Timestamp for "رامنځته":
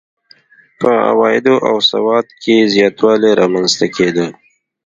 3.41-3.87